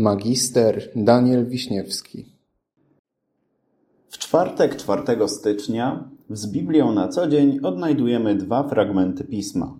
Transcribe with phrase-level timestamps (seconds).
[0.00, 2.26] Magister Daniel Wiśniewski.
[4.08, 9.76] W czwartek 4 stycznia z Biblią na co dzień odnajdujemy dwa fragmenty pisma.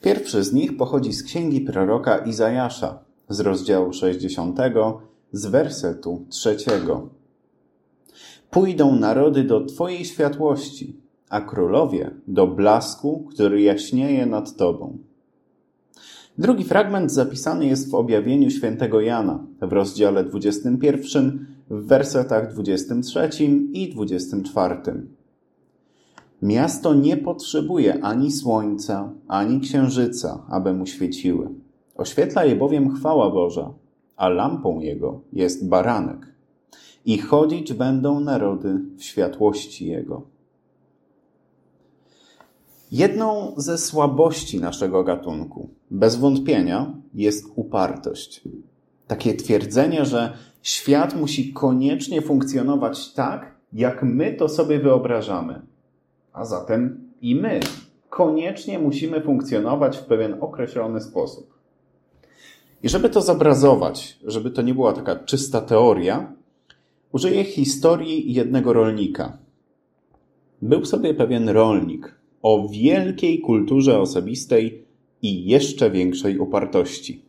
[0.00, 4.58] Pierwszy z nich pochodzi z księgi proroka Izajasza z rozdziału 60
[5.32, 7.08] z wersetu trzeciego.
[8.50, 14.98] Pójdą narody do Twojej światłości, a królowie do blasku, który jaśnieje nad Tobą.
[16.38, 23.28] Drugi fragment zapisany jest w objawieniu świętego Jana w rozdziale 21, w wersetach 23
[23.72, 24.76] i 24.
[26.42, 31.48] Miasto nie potrzebuje ani słońca, ani księżyca, aby mu świeciły.
[31.96, 33.74] Oświetla je bowiem chwała Boża,
[34.16, 36.26] a lampą jego jest baranek.
[37.04, 40.31] I chodzić będą narody w światłości jego.
[42.92, 48.40] Jedną ze słabości naszego gatunku, bez wątpienia, jest upartość.
[49.06, 55.62] Takie twierdzenie, że świat musi koniecznie funkcjonować tak, jak my to sobie wyobrażamy.
[56.32, 57.60] A zatem i my
[58.10, 61.54] koniecznie musimy funkcjonować w pewien określony sposób.
[62.82, 66.32] I żeby to zobrazować, żeby to nie była taka czysta teoria,
[67.12, 69.38] użyję historii jednego rolnika.
[70.62, 74.84] Był sobie pewien rolnik o wielkiej kulturze osobistej
[75.22, 77.22] i jeszcze większej upartości.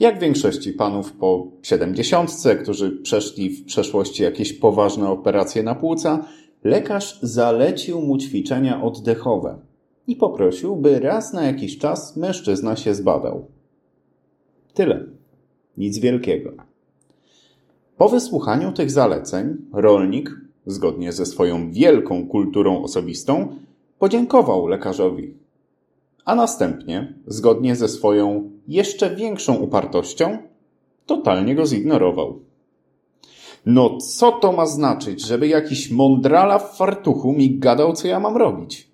[0.00, 6.24] Jak większości panów po siedemdziesiątce, którzy przeszli w przeszłości jakieś poważne operacje na płuca,
[6.64, 9.58] lekarz zalecił mu ćwiczenia oddechowe
[10.06, 13.46] i poprosił, by raz na jakiś czas mężczyzna się zbadał.
[14.74, 15.04] Tyle.
[15.76, 16.52] Nic wielkiego.
[17.96, 20.30] Po wysłuchaniu tych zaleceń, rolnik,
[20.66, 23.56] zgodnie ze swoją wielką kulturą osobistą,
[23.98, 25.34] podziękował lekarzowi,
[26.24, 30.38] a następnie, zgodnie ze swoją jeszcze większą upartością,
[31.06, 32.38] totalnie go zignorował.
[33.66, 38.36] No co to ma znaczyć, żeby jakiś mądrala w fartuchu mi gadał, co ja mam
[38.36, 38.88] robić?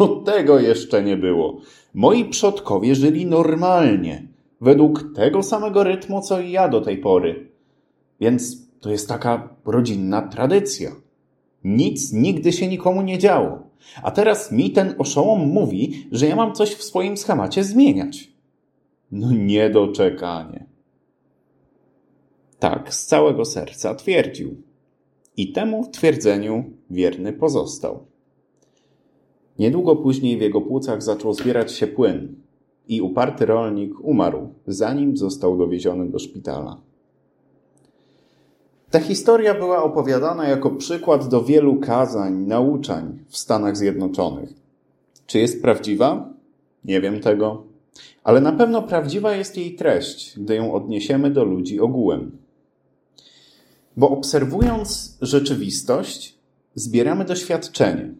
[0.00, 1.60] No tego jeszcze nie było.
[1.94, 4.28] Moi przodkowie żyli normalnie,
[4.60, 7.48] według tego samego rytmu, co i ja do tej pory.
[8.20, 10.90] Więc to jest taka rodzinna tradycja.
[11.64, 13.67] Nic nigdy się nikomu nie działo.
[14.02, 18.32] A teraz mi ten oszołom mówi, że ja mam coś w swoim schemacie zmieniać.
[19.12, 20.66] No niedoczekanie.
[22.58, 24.62] Tak z całego serca twierdził.
[25.36, 28.06] I temu twierdzeniu wierny pozostał.
[29.58, 32.34] Niedługo później w jego płucach zaczął zbierać się płyn
[32.88, 36.87] i uparty rolnik umarł, zanim został dowieziony do szpitala.
[38.90, 44.48] Ta historia była opowiadana jako przykład do wielu kazań, nauczań w Stanach Zjednoczonych.
[45.26, 46.28] Czy jest prawdziwa?
[46.84, 47.62] Nie wiem tego.
[48.24, 52.38] Ale na pewno prawdziwa jest jej treść, gdy ją odniesiemy do ludzi ogółem.
[53.96, 56.38] Bo obserwując rzeczywistość,
[56.74, 58.14] zbieramy doświadczenie,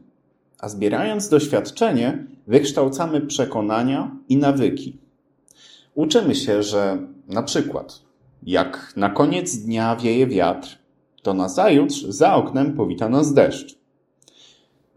[0.58, 4.96] a zbierając doświadczenie, wykształcamy przekonania i nawyki.
[5.94, 6.98] Uczymy się, że
[7.28, 8.07] na przykład
[8.42, 10.78] jak na koniec dnia wieje wiatr,
[11.22, 13.78] to na zajutrz za oknem powita nas deszcz.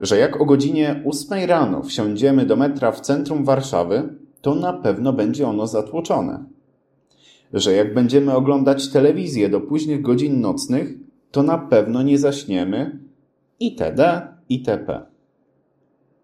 [0.02, 5.14] Że jak o godzinie 8 rano wsiądziemy do metra w centrum Warszawy, to na pewno
[5.14, 6.44] będzie ono zatłoczone.
[7.54, 10.94] Że jak będziemy oglądać telewizję do późnych godzin nocnych,
[11.32, 13.00] to na pewno nie zaśniemy
[13.60, 14.28] itd.
[14.50, 15.02] itp.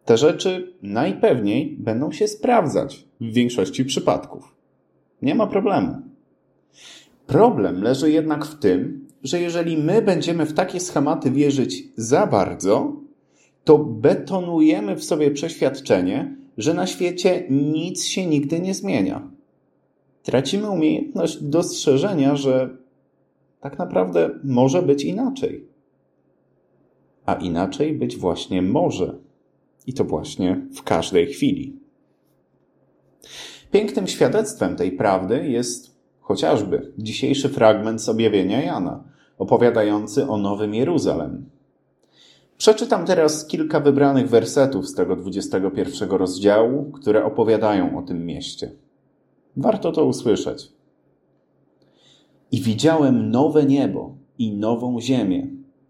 [0.06, 4.56] Te rzeczy najpewniej będą się sprawdzać w większości przypadków.
[5.22, 6.02] Nie ma problemu.
[7.28, 12.96] Problem leży jednak w tym, że jeżeli my będziemy w takie schematy wierzyć za bardzo,
[13.64, 19.32] to betonujemy w sobie przeświadczenie, że na świecie nic się nigdy nie zmienia.
[20.24, 22.78] Tracimy umiejętność dostrzeżenia, że
[23.60, 25.68] tak naprawdę może być inaczej.
[27.26, 29.16] A inaczej być właśnie może.
[29.88, 31.80] I to właśnie w każdej chwili.
[33.72, 35.97] Pięknym świadectwem tej prawdy jest
[36.28, 39.04] Chociażby dzisiejszy fragment z objawienia Jana,
[39.38, 41.50] opowiadający o Nowym Jeruzalem.
[42.58, 48.72] Przeczytam teraz kilka wybranych wersetów z tego 21 rozdziału, które opowiadają o tym mieście.
[49.58, 50.72] Warto to usłyszeć.
[52.52, 55.48] I widziałem nowe niebo i nową ziemię,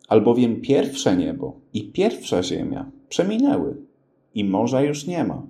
[0.08, 3.78] albowiem pierwsze niebo i pierwsza ziemia przeminęły
[4.36, 5.42] i morza już nie ma.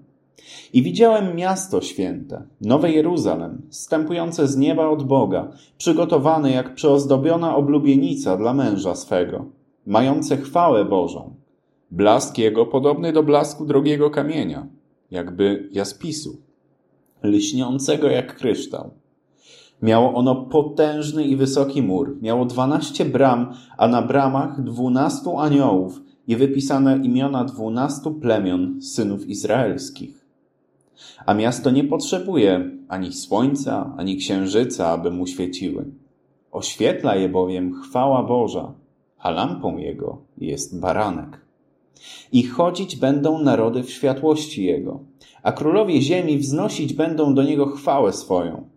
[0.74, 8.38] I widziałem miasto święte, Nowe Jeruzalem, stępujące z nieba od Boga, przygotowane jak przyozdobiona oblubienica
[8.38, 9.46] dla męża swego,
[9.86, 11.36] mające chwałę Bożą.
[11.92, 14.68] Blask jego podobny do blasku drogiego kamienia,
[15.12, 16.38] jakby jaspisu,
[17.24, 18.92] lśniącego jak kryształ.
[19.82, 22.18] Miało ono potężny i wysoki mur.
[22.22, 30.17] Miało dwanaście bram, a na bramach dwunastu aniołów i wypisane imiona dwunastu plemion synów izraelskich.
[31.26, 35.86] A miasto nie potrzebuje ani słońca, ani księżyca, aby mu świeciły.
[36.52, 38.74] Oświetla je bowiem chwała Boża,
[39.20, 41.42] a lampą jego jest baranek.
[42.32, 45.00] I chodzić będą narody w światłości jego,
[45.44, 48.70] a królowie ziemi wznosić będą do niego chwałę swoją.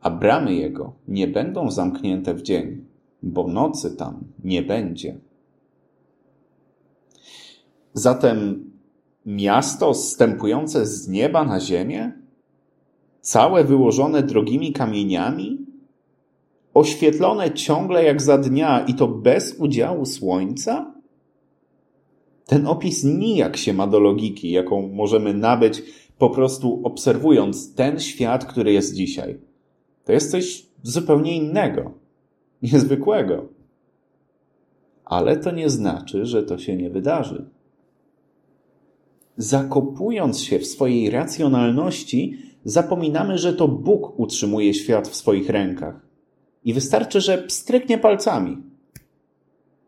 [0.00, 2.84] A bramy jego nie będą zamknięte w dzień,
[3.22, 5.18] bo nocy tam nie będzie.
[7.92, 8.67] Zatem
[9.28, 12.12] miasto zstępujące z nieba na ziemię,
[13.20, 15.66] całe wyłożone drogimi kamieniami,
[16.74, 20.94] oświetlone ciągle jak za dnia i to bez udziału słońca?
[22.46, 25.82] Ten opis nijak się ma do logiki, jaką możemy nabyć
[26.18, 29.40] po prostu obserwując ten świat, który jest dzisiaj.
[30.04, 31.94] To jest coś zupełnie innego,
[32.62, 33.48] niezwykłego.
[35.04, 37.57] Ale to nie znaczy, że to się nie wydarzy.
[39.38, 46.06] Zakopując się w swojej racjonalności, zapominamy, że to Bóg utrzymuje świat w swoich rękach.
[46.64, 48.62] I wystarczy, że pstryknie palcami,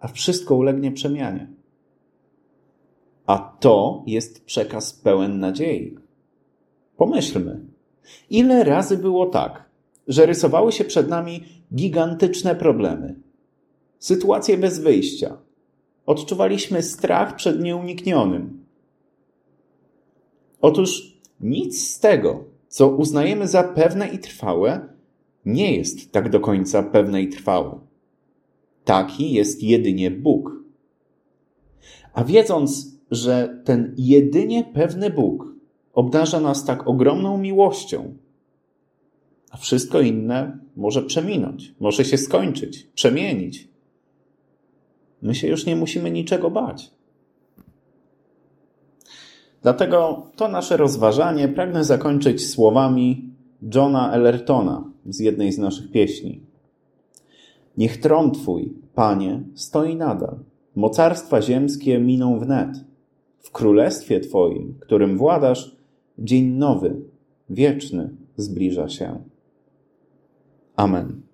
[0.00, 1.50] a wszystko ulegnie przemianie.
[3.26, 5.98] A to jest przekaz pełen nadziei.
[6.96, 7.60] Pomyślmy,
[8.30, 9.70] ile razy było tak,
[10.08, 11.44] że rysowały się przed nami
[11.74, 13.14] gigantyczne problemy,
[13.98, 15.38] sytuacje bez wyjścia.
[16.06, 18.59] Odczuwaliśmy strach przed nieuniknionym.
[20.60, 24.88] Otóż nic z tego, co uznajemy za pewne i trwałe,
[25.44, 27.78] nie jest tak do końca pewne i trwałe.
[28.84, 30.52] Taki jest jedynie Bóg.
[32.14, 35.54] A wiedząc, że ten jedynie pewny Bóg
[35.92, 38.14] obdarza nas tak ogromną miłością,
[39.50, 43.68] a wszystko inne może przeminąć, może się skończyć, przemienić.
[45.22, 46.90] My się już nie musimy niczego bać.
[49.62, 53.30] Dlatego to nasze rozważanie pragnę zakończyć słowami
[53.74, 56.40] Johna Ellertona z jednej z naszych pieśni.
[57.76, 60.38] Niech tron Twój, Panie, stoi nadal.
[60.76, 62.70] Mocarstwa ziemskie miną wnet.
[63.38, 65.76] W królestwie Twoim, którym władasz,
[66.18, 67.00] dzień nowy,
[67.50, 69.18] wieczny zbliża się.
[70.76, 71.29] Amen.